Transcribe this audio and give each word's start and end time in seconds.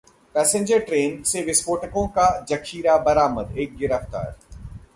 passenger 0.35 0.79
train 0.79 1.21
से 1.23 1.41
विस्फोटकों 1.41 2.07
का 2.07 2.25
जखीरा 2.49 2.97
बरामद, 2.99 3.57
एक 3.57 3.77
गिरफ्तार 3.77 4.35